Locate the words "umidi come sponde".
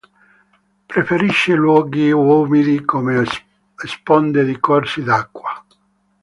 2.11-4.43